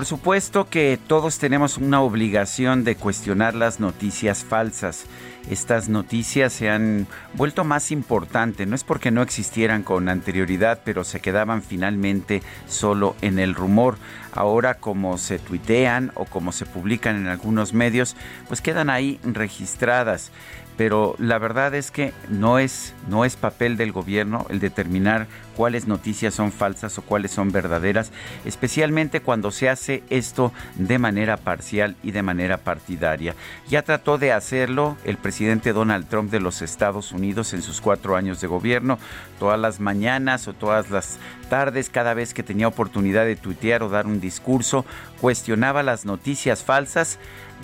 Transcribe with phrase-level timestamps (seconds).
[0.00, 5.04] Por supuesto que todos tenemos una obligación de cuestionar las noticias falsas.
[5.50, 11.04] Estas noticias se han vuelto más importantes, no es porque no existieran con anterioridad, pero
[11.04, 13.98] se quedaban finalmente solo en el rumor.
[14.32, 18.16] Ahora como se tuitean o como se publican en algunos medios,
[18.48, 20.32] pues quedan ahí registradas
[20.80, 25.86] pero la verdad es que no es, no es papel del gobierno el determinar cuáles
[25.86, 28.12] noticias son falsas o cuáles son verdaderas,
[28.46, 33.34] especialmente cuando se hace esto de manera parcial y de manera partidaria.
[33.68, 38.16] Ya trató de hacerlo el presidente Donald Trump de los Estados Unidos en sus cuatro
[38.16, 38.98] años de gobierno,
[39.38, 41.18] todas las mañanas o todas las
[41.50, 44.86] tardes, cada vez que tenía oportunidad de tuitear o dar un discurso,
[45.20, 47.18] cuestionaba las noticias falsas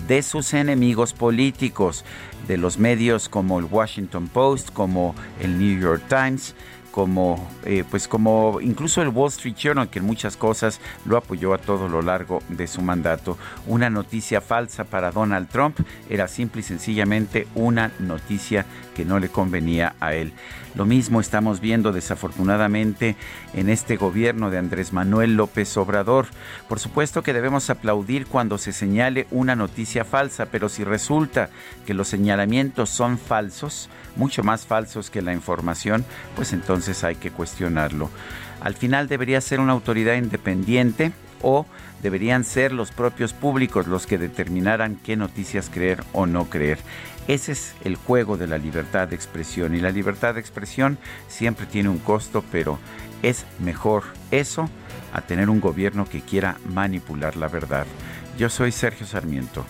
[0.07, 2.05] de sus enemigos políticos,
[2.47, 6.55] de los medios como el Washington Post, como el New York Times,
[6.97, 11.53] como eh, pues como incluso el Wall Street Journal que en muchas cosas lo apoyó
[11.53, 13.37] a todo lo largo de su mandato.
[13.67, 15.77] Una noticia falsa para Donald Trump
[16.09, 20.33] era simple y sencillamente una noticia que no le convenía a él.
[20.73, 23.15] Lo mismo estamos viendo desafortunadamente
[23.53, 26.27] en este gobierno de Andrés Manuel López Obrador.
[26.67, 31.49] Por supuesto que debemos aplaudir cuando se señale una noticia falsa, pero si resulta
[31.85, 36.05] que los señalamientos son falsos, mucho más falsos que la información,
[36.35, 38.09] pues entonces hay que cuestionarlo.
[38.61, 41.11] Al final debería ser una autoridad independiente
[41.41, 41.65] o
[42.01, 46.79] deberían ser los propios públicos los que determinaran qué noticias creer o no creer.
[47.27, 50.97] Ese es el juego de la libertad de expresión y la libertad de expresión
[51.27, 52.79] siempre tiene un costo, pero
[53.21, 54.69] es mejor eso
[55.13, 57.85] a tener un gobierno que quiera manipular la verdad.
[58.37, 59.65] Yo soy Sergio Sarmiento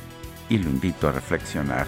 [0.49, 1.87] y lo invito a reflexionar.